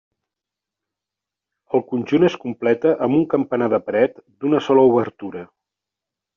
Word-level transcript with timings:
El 1.73 1.83
conjunt 1.91 2.25
es 2.31 2.39
completa 2.45 2.95
amb 3.09 3.19
un 3.21 3.29
campanar 3.37 3.71
de 3.77 3.83
paret 3.91 4.21
d'una 4.27 4.65
sola 4.71 4.89
obertura. 4.93 5.49